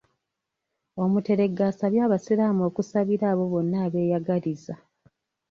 Omuteregga 1.03 1.63
asabye 1.71 1.99
abasiraamu 2.07 2.61
okusabira 2.69 3.25
abo 3.33 3.43
bonna 3.51 3.77
abeeyagaliza 3.85 4.73